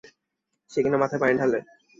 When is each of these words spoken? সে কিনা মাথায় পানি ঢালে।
সে 0.71 0.79
কিনা 0.83 0.97
মাথায় 0.97 1.21
পানি 1.21 1.33
ঢালে। 1.39 1.59